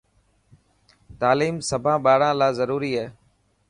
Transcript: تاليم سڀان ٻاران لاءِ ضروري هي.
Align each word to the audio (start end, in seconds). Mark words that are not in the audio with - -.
تاليم 1.19 1.55
سڀان 1.69 1.97
ٻاران 2.05 2.33
لاءِ 2.39 2.51
ضروري 2.59 2.91
هي. 2.97 3.05